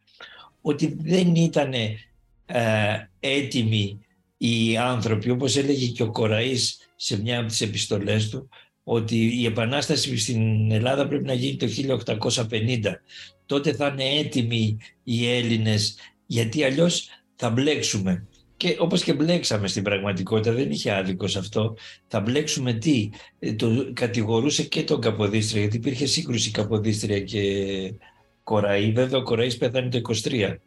[0.61, 3.99] ότι δεν ήταν ε, έτοιμοι
[4.47, 8.49] οι άνθρωποι, όπως έλεγε και ο Κοραής σε μια από τις επιστολές του
[8.83, 13.01] ότι η Επανάσταση στην Ελλάδα πρέπει να γίνει το 1850.
[13.45, 18.27] Τότε θα είναι έτοιμοι οι Έλληνες γιατί αλλιώς θα μπλέξουμε.
[18.57, 21.75] Και όπως και μπλέξαμε στην πραγματικότητα, δεν είχε άδικο σε αυτό.
[22.07, 27.41] Θα μπλέξουμε τι, ε, το κατηγορούσε και τον Καποδίστρια, γιατί υπήρχε σύγκρουση Καποδίστρια και
[28.43, 28.91] Κοραή.
[28.91, 30.57] Βέβαια ο Κοραής πέθανε το 23.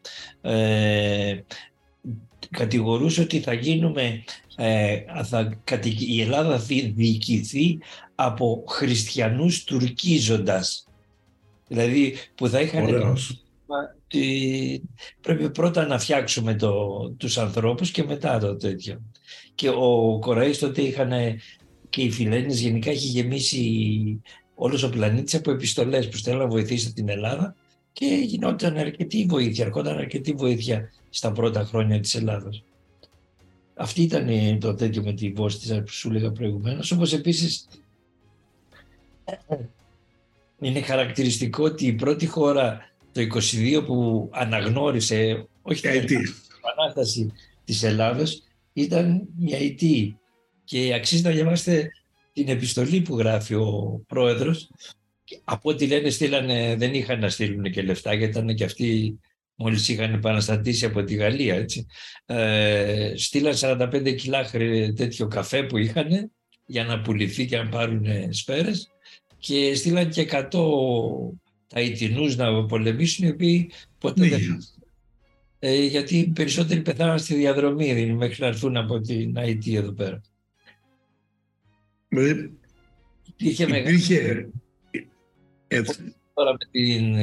[0.40, 1.36] Ε,
[2.50, 4.24] κατηγορούσε ότι θα γίνουμε
[4.56, 5.58] ε, θα,
[5.98, 7.78] η Ελλάδα θα διοικηθεί
[8.14, 10.86] από χριστιανούς τουρκίζοντας.
[11.68, 13.16] Δηλαδή που θα είχαν...
[15.20, 19.02] πρέπει πρώτα να φτιάξουμε το, τους ανθρώπους και μετά το τέτοιο.
[19.54, 21.12] Και ο Κοραής τότε είχαν
[21.88, 24.22] και οι Φιλένες γενικά έχει γεμίσει
[24.54, 27.54] όλος ο πλανήτης από επιστολές που στέλνουν να βοηθήσει την Ελλάδα
[27.98, 32.62] και γινόταν αρκετή βοήθεια, ερχόταν αρκετή βοήθεια στα πρώτα χρόνια της Ελλάδας.
[33.74, 36.90] Αυτή ήταν το τέτοιο με τη Βόστισα που σου έλεγα προηγουμένως.
[36.90, 37.66] Όπως επίσης
[40.60, 46.18] είναι χαρακτηριστικό ότι η πρώτη χώρα το 22 που αναγνώρισε όχι την
[46.58, 47.32] επανάσταση
[47.64, 50.18] της Ελλάδος ήταν μια ητή.
[50.64, 51.90] Και αξίζει να διαβάσετε
[52.32, 54.70] την επιστολή που γράφει ο πρόεδρος.
[55.44, 59.18] Από ό,τι λένε στείλανε, δεν είχαν να στείλουν και λεφτά γιατί ήταν και αυτοί
[59.54, 61.54] μόλις είχαν επαναστατήσει από τη Γαλλία.
[61.54, 61.86] Έτσι.
[62.26, 64.50] Ε, στείλαν 45 κιλά
[64.96, 66.32] τέτοιο καφέ που είχαν
[66.66, 68.90] για να πουληθεί και να πάρουν σφαίρες
[69.38, 70.48] και στείλαν και 100
[71.66, 74.56] Ταϊτινούς να πολεμήσουν οι οποίοι ποτέ δεν ναι.
[75.58, 80.20] ε, γιατί περισσότεροι πεθάναν στη διαδρομή δηλαδή, μέχρι να έρθουν από την ΑΕΤ εδώ πέρα.
[82.08, 82.50] Ε,
[83.36, 84.48] υπήρχε, υπήρχε
[85.68, 86.14] έτσι.
[86.34, 87.16] Τώρα με την,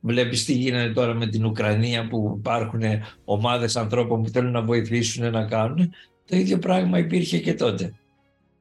[0.00, 2.82] βλέπεις τι γίνεται τώρα με την Ουκρανία που υπάρχουν
[3.24, 5.90] ομάδες ανθρώπων που θέλουν να βοηθήσουν να κάνουν.
[6.24, 7.94] Το ίδιο πράγμα υπήρχε και τότε.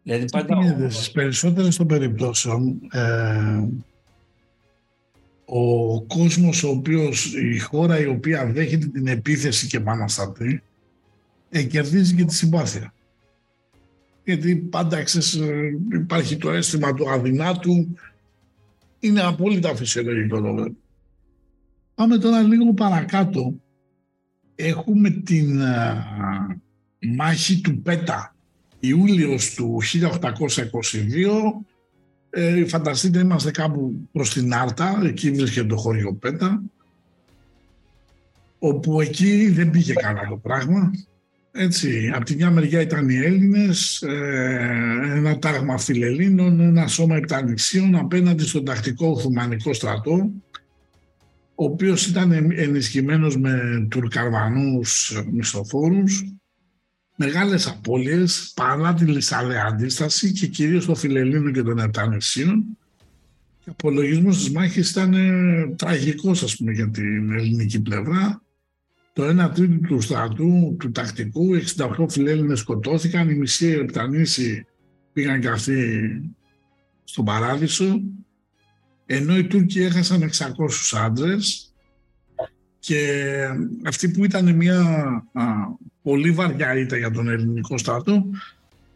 [0.03, 0.89] Δηλαδή πάντα...
[0.89, 3.67] Στις περισσότερες των περιπτώσεων ε,
[5.45, 10.63] ο κόσμος ο οποίος, η χώρα η οποία δέχεται την επίθεση και επαναστατεί
[11.49, 12.93] ε, κερδίζει και τη συμπάθεια.
[14.23, 17.97] Γιατί πάντα ξέρεις, ε, υπάρχει το αίσθημα του αδυνάτου,
[18.99, 20.75] είναι απόλυτα φυσιολογικό το
[21.95, 23.53] Πάμε τώρα λίγο παρακάτω.
[24.55, 26.05] Έχουμε την ε,
[27.15, 28.35] μάχη του Πέτα,
[28.79, 30.21] Ιούλιος του 1822,
[32.29, 36.61] ε, φανταστείτε είμαστε κάπου προς την Άρτα, εκεί βρίσκεται το χωριό Πέτα,
[38.59, 40.91] όπου εκεί δεν πήγε καλά το πράγμα.
[41.59, 47.95] Έτσι, από τη μια μεριά ήταν οι Έλληνες, ε, ένα τάγμα φιλελλήνων, ένα σώμα επτανησίων
[47.95, 50.31] απέναντι στον τακτικό Οθωμανικό στρατό,
[51.55, 56.23] ο οποίος ήταν ενισχυμένος με τουρκαρβανούς μισθοφόρους
[57.17, 62.65] μεγάλες απώλειες παρά τη λυσαλέα αντίσταση και κυρίως των Φιλελλήνων και των Επτανεσίων.
[63.59, 68.41] Ο απολογισμός της μάχης ήταν ε, τραγικός ας πούμε για την ελληνική πλευρά.
[69.17, 74.65] Το 1 τρίτο του στρατού, του τακτικού, 68 Φιλέλληνες σκοτώθηκαν, οι μισοί Επτανήσοι
[75.13, 76.21] πήγαν και αυτοί
[77.03, 78.01] στον παράδεισο,
[79.05, 81.73] ενώ οι Τούρκοι έχασαν 600 άντρες
[82.79, 83.23] και
[83.85, 84.83] αυτή που ήταν μια
[86.01, 88.25] πολύ βαριά ήττα για τον ελληνικό στρατό,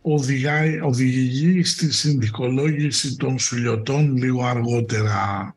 [0.01, 5.55] οδηγάει, οδηγεί στη συνδικολόγηση των σουλιωτών λίγο αργότερα.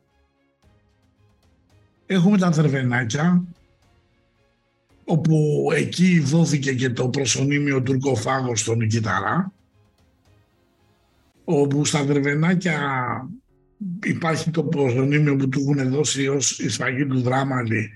[2.05, 3.43] Έχουμε τα Θερβενάκια,
[5.05, 9.51] όπου εκεί δόθηκε και το προσωνύμιο τουρκοφάγος στον Νικηταρά,
[11.43, 12.79] όπου στα Θερβενάκια
[14.03, 17.89] υπάρχει το προσωνύμιο που του έχουν δώσει ως η σφαγή του Δράμαλη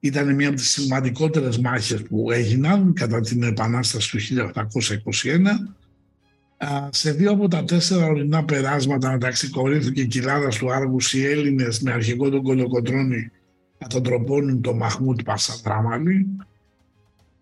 [0.00, 5.76] ήταν μια από τις σημαντικότερες μάχες που έγιναν κατά την Επανάσταση του 1821.
[6.90, 11.80] Σε δύο από τα τέσσερα ορεινά περάσματα μεταξύ Κορίνθου και Κοιλάδας του Άργους οι Έλληνες
[11.80, 13.30] με αρχικό τον Κολοκοτρώνη
[13.82, 16.26] κατατροπώνουν τον Μαχμούτ Πασαντράμαλη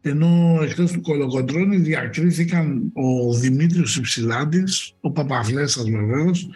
[0.00, 6.50] ενώ εκτός του Κολοκοτρώνη διακρίθηκαν ο Δημήτριος Υψηλάντης, ο Παπαφλέσσας βεβαίως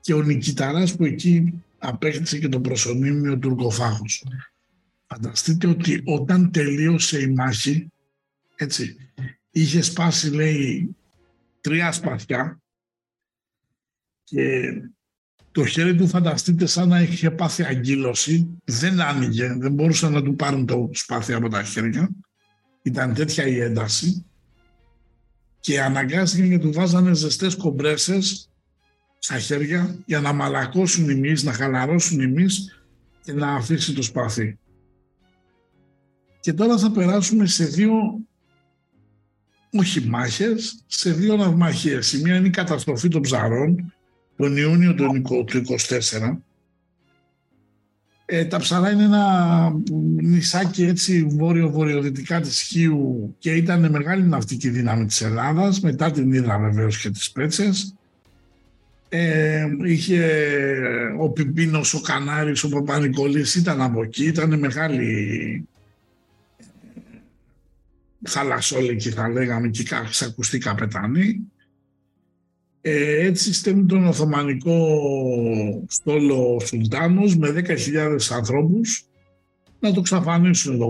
[0.00, 4.24] και ο Νικηταράς που εκεί απέκτησε και το προσωνύμιο Τουρκοφάγος.
[5.06, 7.88] Φανταστείτε ότι όταν τελείωσε η μάχη,
[8.56, 8.96] έτσι,
[9.50, 10.96] είχε σπάσει λέει
[11.60, 12.60] τρία σπαθιά
[14.24, 14.72] και
[15.58, 20.34] το χέρι του φανταστείτε σαν να είχε πάθει αγκύλωση, δεν άνοιγε, δεν μπορούσαν να του
[20.34, 22.10] πάρουν το σπάθι από τα χέρια.
[22.82, 24.26] Ήταν τέτοια η ένταση
[25.60, 28.50] και αναγκάστηκαν και του βάζανε ζεστές κομπρέσες
[29.18, 32.82] στα χέρια για να μαλακώσουν οι μυς, να χαλαρώσουν οι μυς
[33.22, 34.58] και να αφήσει το σπαθί.
[36.40, 37.92] Και τώρα θα περάσουμε σε δύο,
[39.72, 42.12] όχι μάχες, σε δύο ναυμαχίες.
[42.12, 43.92] Η μία είναι η καταστροφή των ψαρών,
[44.38, 45.22] τον Ιούνιο του
[45.88, 46.36] 1924.
[48.24, 49.72] Ε, τα ψαρά είναι ένα
[50.22, 56.58] νησάκι έτσι βόρειο-βορειοδυτικά της Χίου και ήταν μεγάλη ναυτική δύναμη της Ελλάδας, μετά την Ήδρα
[56.58, 57.94] βεβαίως και τις Πέτσες.
[59.08, 60.30] Ε, είχε
[61.18, 65.68] ο Πιπίνος, ο Κανάρης, ο Παπανικολής ήταν από εκεί, ήταν μεγάλη
[68.22, 71.28] θαλασσόλικη θα λέγαμε και ξακουστή καπετάνη.
[71.28, 71.57] Ε,
[72.80, 74.98] έτσι στέλνει τον Οθωμανικό
[75.88, 79.04] στόλο Σουλτάνος με 10.000 ανθρώπους
[79.80, 80.88] να το ξαφανίσουν το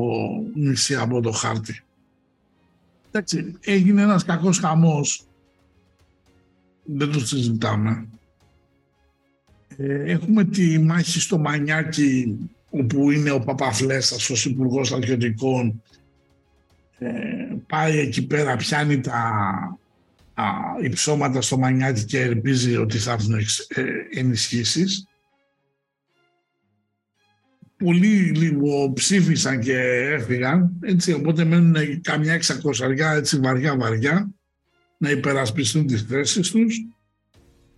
[0.54, 1.82] νησί από το χάρτη.
[3.10, 5.22] Εντάξει, έγινε ένας κακός χαμός.
[6.84, 8.08] Δεν το συζητάμε.
[9.76, 12.36] Ε, έχουμε τη μάχη στο Μανιάκι
[12.70, 15.82] όπου είναι ο Παπαφλέσας ως υπουργός Στρατιωτικών
[16.98, 17.08] ε,
[17.66, 19.78] πάει εκεί πέρα, πιάνει τα α,
[20.82, 25.06] υψώματα στο μανιάτι και ελπίζει ότι θα έρθουν ε, ενισχύσεις.
[27.76, 29.78] πολλοί λίγο ψήφισαν και
[30.12, 34.30] έφυγαν, έτσι, οπότε μένουν καμιά εξακοσαριά έτσι βαριά βαριά
[34.98, 36.86] να υπερασπιστούν τις θέσεις τους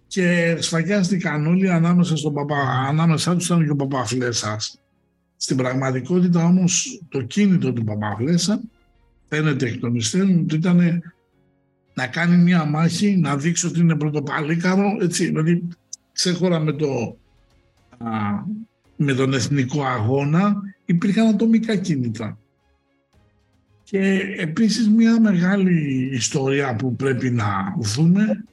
[0.06, 2.56] και σφαγιάστηκαν όλοι ανάμεσα, στον παπα,
[2.88, 4.78] ανάμεσα τους ήταν και ο Παπαφλέσας.
[5.36, 8.60] Στην πραγματικότητα όμως το κίνητο του Παπαφλέσα
[9.28, 11.02] φαίνεται εκ των υστέρων ότι ήταν
[12.00, 15.68] να κάνει μια μάχη, να δείξει ότι είναι πρωτοπαλίκαρο, έτσι, δηλαδή
[16.12, 17.16] ξέχωρα με, το,
[18.96, 22.38] με τον εθνικό αγώνα υπήρχαν ατομικά κίνητρα.
[23.82, 28.44] Και επίσης μια μεγάλη ιστορία που πρέπει να δούμε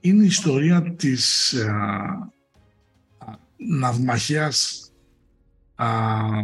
[0.00, 2.30] είναι η ιστορία της α,
[3.56, 4.90] ναυμαχίας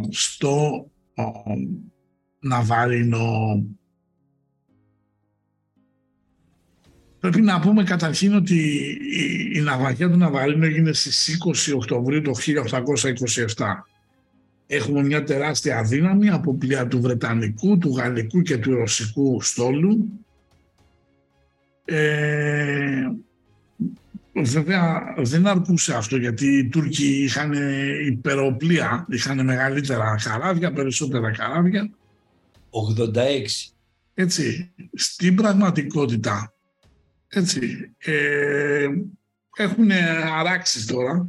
[0.09, 1.23] στο α,
[2.39, 3.63] Ναβάρινο.
[7.23, 11.37] Πρέπει να πούμε καταρχήν ότι η, η ναυμαχία του Ναβαρίνου έγινε στις
[11.71, 12.35] 20 Οκτωβρίου του
[13.55, 13.65] 1827.
[14.67, 20.19] Έχουμε μια τεράστια δύναμη από πλοία του Βρετανικού, του Γαλλικού και του Ρωσικού στόλου.
[21.85, 23.07] Ε,
[24.33, 27.53] Βέβαια δεν αρκούσε αυτό γιατί οι Τούρκοι είχαν
[28.05, 31.89] υπεροπλία, είχαν μεγαλύτερα καράβια, περισσότερα καράβια.
[33.13, 33.15] 86.
[34.13, 36.53] Έτσι, στην πραγματικότητα,
[37.33, 38.87] έτσι, ε,
[39.57, 39.91] έχουν
[40.37, 41.25] αράξεις τώρα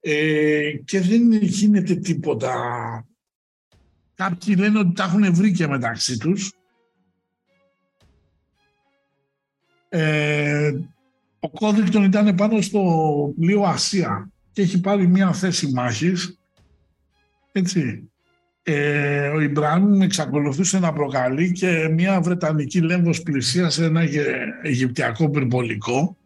[0.00, 2.54] ε, και δεν γίνεται τίποτα.
[4.14, 6.52] Κάποιοι λένε ότι τα έχουν βρει και μεταξύ τους
[9.94, 10.72] Ε,
[11.40, 12.82] ο Κόδρικτον ήταν πάνω στο
[13.38, 16.38] πλοίο Ασία και έχει πάρει μια θέση μάχης.
[17.52, 18.11] Έτσι.
[18.62, 24.02] Ε, ο Ιμπραήμ εξακολουθούσε να προκαλεί και μια Βρετανική λέμβος πλησίασε ένα
[24.62, 26.16] Αιγυπτιακό πυρπολικό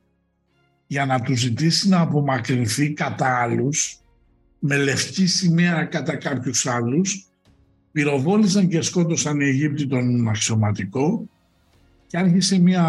[0.86, 3.98] για να τους ζητήσει να απομακρυνθεί κατά άλλους
[4.58, 7.26] με λευκή σημαία κατά κάποιους άλλους
[7.92, 11.28] πυροβόλησαν και σκότωσαν οι Αιγύπτιοι τον αξιωματικό
[12.06, 12.82] και άρχισε μια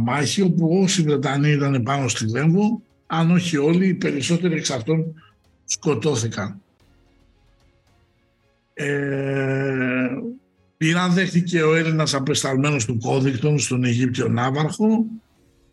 [0.00, 5.14] μάχη όπου όσοι Βρετανοί ήταν πάνω στη Λέμβο, αν όχι όλοι, οι περισσότεροι εξ αυτών
[5.64, 6.62] σκοτώθηκαν.
[8.74, 10.08] Ε,
[10.76, 15.06] πήραν δέχτηκε ο Έλληνας απεσταλμένος του Κόδεικτον στον Αιγύπτιο Ναύαρχο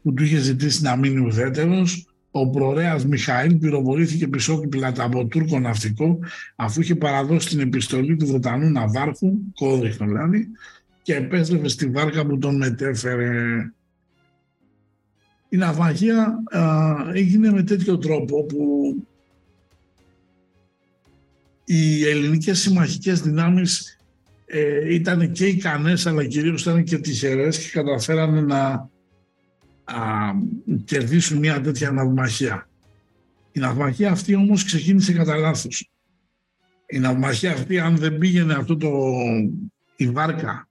[0.03, 2.05] που του είχε ζητήσει να μείνει ουδέτερος.
[2.31, 6.19] Ο προρέας Μιχαήλ πυροβολήθηκε πισόκυπλα από Τούρκο ναυτικό
[6.55, 10.47] αφού είχε παραδώσει την επιστολή του Βρετανού Ναυάρχου, Κόδεικτον δηλαδή,
[11.01, 13.71] και επέστρεφε στη βάρκα που τον μετέφερε.
[15.49, 16.43] Η ναυαγία
[17.13, 18.95] έγινε με τέτοιο τρόπο που
[21.73, 23.99] οι ελληνικές συμμαχικές δυνάμεις
[24.45, 28.89] ε, ήταν και ικανές αλλά κυρίως ήταν και τυχερές και καταφέρανε να
[29.83, 29.99] α,
[30.85, 32.69] κερδίσουν μια τέτοια ναυμαχία.
[33.51, 35.91] Η ναυμαχία αυτή όμως ξεκίνησε κατά λάθος.
[36.85, 38.89] Η ναυμαχία αυτή αν δεν πήγαινε αυτό το,
[39.95, 40.67] η βάρκα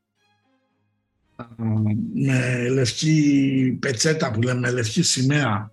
[2.15, 5.73] με λευκή πετσέτα που λέμε, με λευκή σημαία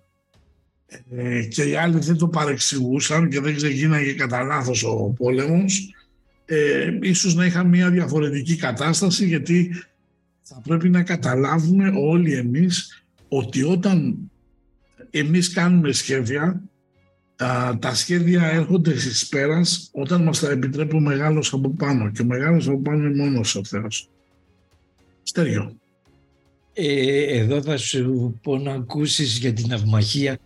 [1.10, 5.94] ε, και οι άλλοι δεν το παρεξηγούσαν και δεν ξεκίναγε κατά λάθος ο πόλεμος
[6.44, 9.74] ε, ίσως να είχαν μια διαφορετική κατάσταση γιατί
[10.42, 14.16] θα πρέπει να καταλάβουμε όλοι εμείς ότι όταν
[15.10, 16.62] εμείς κάνουμε σχέδια
[17.36, 22.22] τα, τα σχέδια έρχονται στις πέρας όταν μας τα επιτρέπει ο μεγάλος από πάνω και
[22.22, 24.08] ο μεγάλος από πάνω είναι μόνος ο Θεός.
[25.22, 25.76] Στέριο.
[26.72, 30.38] Ε, εδώ θα σου πω να ακούσεις για την ναυμαχία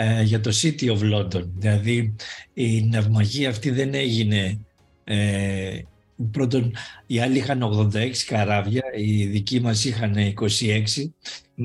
[0.00, 1.42] ε, για το City of London.
[1.56, 2.14] Δηλαδή
[2.54, 4.58] η ναυμαχία αυτή δεν έγινε...
[5.04, 5.80] Ε,
[6.30, 6.74] πρώτον,
[7.06, 10.82] οι άλλοι είχαν 86 καράβια, οι δικοί μας είχαν 26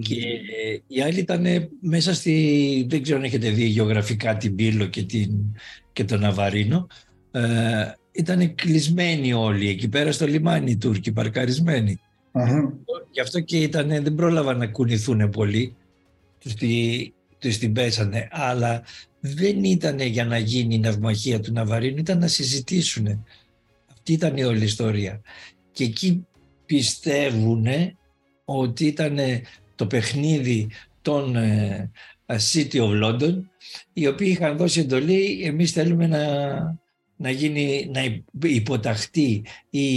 [0.02, 0.16] και
[0.88, 1.46] οι άλλοι ήταν
[1.82, 2.86] μέσα στη...
[2.90, 5.32] Δεν ξέρω αν έχετε δει γεωγραφικά την Πύλο και, την,
[5.94, 6.88] και τον Ναβαρίνο.
[7.32, 7.42] Ε,
[8.12, 12.00] ήταν κλεισμένοι όλοι εκεί πέρα στο λιμάνι οι Τούρκοι, παρκαρισμένοι.
[13.12, 15.76] Γι' αυτό και ήταν, δεν πρόλαβαν να κουνηθούν πολύ,
[16.40, 16.54] τους,
[17.48, 18.84] τους την πέσανε, αλλά
[19.20, 23.26] δεν ήταν για να γίνει η ναυμαχία του Ναβαρίνου, ήταν να συζητήσουν.
[23.92, 25.22] Αυτή ήταν η όλη ιστορία.
[25.72, 26.26] Και εκεί
[26.66, 27.68] πιστεύουν
[28.46, 29.20] ότι ήταν
[29.76, 30.70] το παιχνίδι
[31.02, 31.92] των ε,
[32.26, 33.40] City of London,
[33.94, 36.22] οι οποίοι είχαν δώσει εντολή, εμείς θέλουμε να
[37.16, 39.88] να, γίνει, να υποταχθεί η,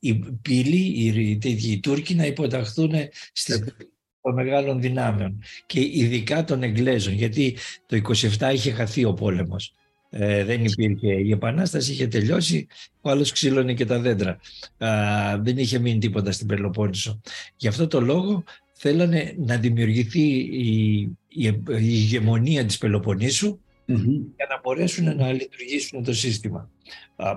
[0.00, 2.92] η πύλη, οι, οι, Τούρκοι να υποταχθούν
[3.32, 3.62] στις
[4.22, 7.56] των μεγάλων δυνάμεων και ειδικά των Εγγλέζων γιατί
[7.86, 8.00] το
[8.38, 9.74] 27 είχε χαθεί ο πόλεμος.
[10.14, 12.66] Ε, δεν υπήρχε η επανάσταση, είχε τελειώσει,
[13.00, 14.38] ο άλλος ξύλωνε και τα δέντρα.
[15.40, 17.20] δεν είχε μείνει τίποτα στην Πελοπόννησο.
[17.56, 23.58] Γι' αυτό το λόγο θέλανε να δημιουργηθεί η, η, η ηγεμονία της Πελοποννήσου
[24.36, 26.70] για να μπορέσουν να λειτουργήσουν το σύστημα.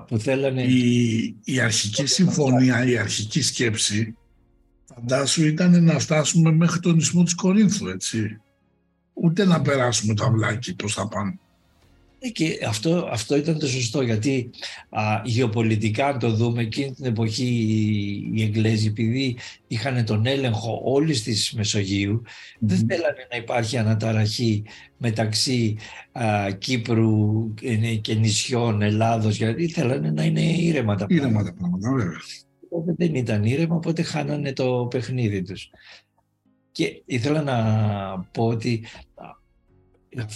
[0.06, 0.62] Που θέλανε...
[0.62, 4.16] η, η αρχική συμφωνία, η αρχική σκέψη
[4.96, 8.40] φαντάσου ήταν να φτάσουμε μέχρι τον ισμό της Κορίνθου, έτσι.
[9.12, 11.38] Ούτε να περάσουμε το αυλάκι προς τα πάνω.
[12.18, 14.50] Ε, και αυτό, αυτό ήταν το σωστό γιατί
[14.88, 19.36] α, γεωπολιτικά αν το δούμε εκείνη την εποχή οι, οι Εγγλέζοι επειδή
[19.66, 22.22] είχαν τον έλεγχο όλης της Μεσογείου
[22.58, 24.62] δεν θέλανε να υπάρχει αναταραχή
[24.96, 25.76] μεταξύ
[26.12, 27.54] α, Κύπρου
[28.00, 31.28] και νησιών Ελλάδος γιατί θέλανε να είναι ήρεμα τα πράγματα.
[31.28, 32.18] Ήρεμα τα πράγματα βέβαια.
[32.76, 35.70] Οπότε δεν ήταν ήρεμα οπότε χάνανε το παιχνίδι τους.
[36.72, 37.56] Και ήθελα να
[38.32, 38.84] πω ότι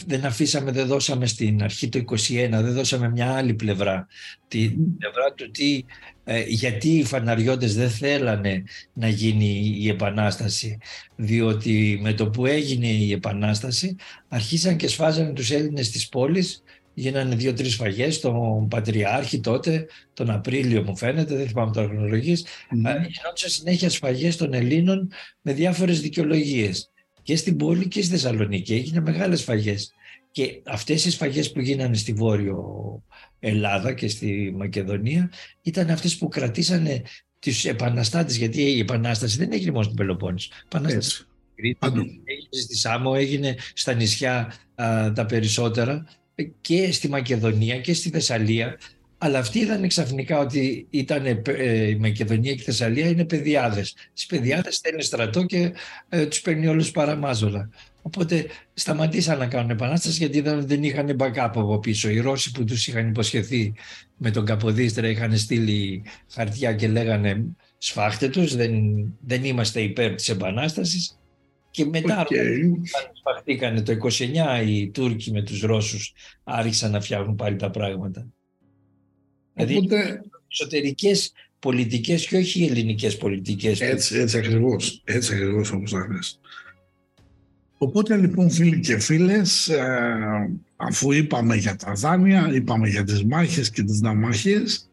[0.07, 4.07] δεν αφήσαμε, δεν δώσαμε στην αρχή το 21, δεν δώσαμε μια άλλη πλευρά.
[4.49, 5.85] Την πλευρά του τι,
[6.25, 10.79] ε, γιατί οι φαναριώτες δεν θέλανε να γίνει η Επανάσταση.
[11.17, 13.97] Διότι με το που έγινε η Επανάσταση
[14.29, 16.63] αρχίσαν και σφάζανε τους Έλληνες της πόλης
[17.01, 22.77] γίνανε δύο-τρεις φαγές στον Πατριάρχη τότε, τον Απρίλιο μου φαίνεται, δεν θυμάμαι τώρα χρονολογίες, mm.
[23.09, 26.91] γινόντουσαν συνέχεια σφαγές των Ελλήνων με διάφορες δικαιολογίες
[27.23, 28.75] και στην πόλη και στη Θεσσαλονίκη.
[28.75, 29.93] Έγινε μεγάλες φαγές.
[30.31, 32.65] Και αυτές οι σφαγές που γίνανε στη Βόρειο
[33.39, 35.31] Ελλάδα και στη Μακεδονία
[35.63, 37.03] ήταν αυτές που κρατήσανε
[37.39, 40.51] τις επαναστάτες, γιατί η επανάσταση δεν έγινε μόνο στην Πελοπόννησο.
[40.65, 41.25] Επανάσταση
[42.25, 44.55] έγινε στη Σάμο, έγινε στα νησιά
[45.15, 46.05] τα περισσότερα
[46.61, 48.77] και στη Μακεδονία και στη Θεσσαλία
[49.23, 53.95] αλλά αυτοί είδαν ξαφνικά ότι ήταν ε, η Μακεδονία και η Θεσσαλία είναι παιδιάδες.
[54.15, 55.73] Τις παιδιάδες στέλνει στρατό και
[56.09, 57.71] ε, τους παίρνει όλους παραμάζολα.
[58.03, 62.11] Οπότε σταματήσαν να κάνουν επανάσταση γιατί δεν, δεν είχαν backup από πίσω.
[62.11, 63.73] Οι Ρώσοι που τους είχαν υποσχεθεί
[64.17, 67.45] με τον Καποδίστρα είχαν στείλει χαρτιά και λέγανε
[67.79, 68.73] σφάχτε τους, δεν,
[69.21, 71.20] δεν είμαστε υπέρ της επανάστασης.
[71.71, 72.73] Και μετά okay.
[73.55, 76.13] όταν το 29 οι Τούρκοι με τους Ρώσους
[76.45, 78.27] άρχισαν να φτιάχνουν πάλι τα πράγματα.
[79.55, 80.21] Δηλαδή Οπότε...
[80.49, 83.81] εσωτερικές πολιτικές και όχι οι ελληνικές πολιτικές.
[83.81, 86.07] Έτσι, έτσι ακριβώς, έτσι ακριβώς όπως θα
[87.83, 93.71] Οπότε λοιπόν φίλοι και φίλες, ε, αφού είπαμε για τα δάνεια, είπαμε για τις μάχες
[93.71, 94.91] και τις ναμάχες,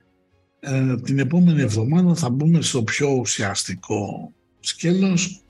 [0.59, 5.41] ε, την επόμενη εβδομάδα θα μπούμε στο πιο ουσιαστικό σκέλος,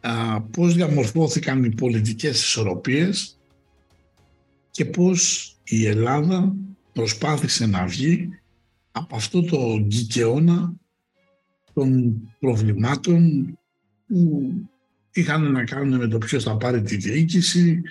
[0.00, 0.10] ε,
[0.50, 3.38] πώς διαμορφώθηκαν οι πολιτικές ισορροπίες
[4.70, 6.54] και πώς η Ελλάδα
[6.92, 8.28] προσπάθησε να βγει
[8.92, 10.72] από αυτό το γκικαιώνα
[11.74, 13.44] των προβλημάτων
[14.06, 14.52] που
[15.12, 17.82] είχαν να κάνουν με το ποιος θα πάρει τη διοίκηση,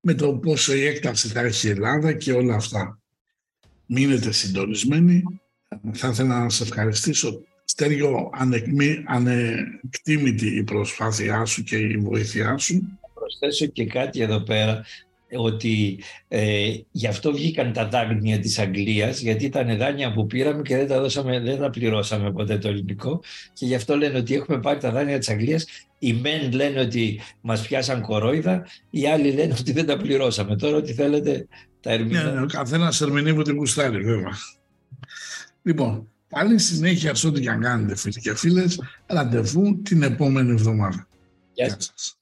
[0.00, 3.00] με το πόσο η έκταση θα έχει η Ελλάδα και όλα αυτά.
[3.86, 5.22] Μείνετε συντονισμένοι.
[5.92, 7.40] Θα ήθελα να σε ευχαριστήσω.
[7.68, 8.30] Στέργιο,
[9.06, 12.98] ανεκτήμητη η προσπάθειά σου και η βοήθειά σου.
[13.14, 14.84] Προσθέσω και κάτι εδώ πέρα
[15.36, 20.76] ότι ε, γι' αυτό βγήκαν τα δάνεια της Αγγλίας γιατί ήταν δάνεια που πήραμε και
[20.76, 24.60] δεν τα, δώσαμε, δεν τα πληρώσαμε ποτέ το ελληνικό και γι' αυτό λένε ότι έχουμε
[24.60, 25.66] πάρει τα δάνεια της Αγγλίας
[25.98, 30.76] οι μεν λένε ότι μας πιάσαν κορόιδα οι άλλοι λένε ότι δεν τα πληρώσαμε τώρα
[30.76, 31.46] ότι θέλετε
[31.80, 32.30] τα ερμηνεύει.
[32.30, 34.32] Ναι, ο καθένας ερμηνεύει την κουστάρει βέβαια.
[35.62, 38.80] Λοιπόν, καλή συνέχεια σε ό,τι και αν κάνετε φίλοι και φίλες.
[39.06, 41.08] Ραντεβού την επόμενη εβδομάδα.
[41.52, 42.18] Γεια σας.